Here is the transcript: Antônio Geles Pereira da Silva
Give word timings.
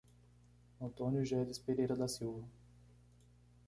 Antônio 0.81 1.23
Geles 1.23 1.59
Pereira 1.59 1.95
da 1.95 2.07
Silva 2.07 2.43